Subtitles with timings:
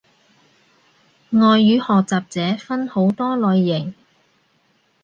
[1.29, 3.93] 外語學習者分好多類型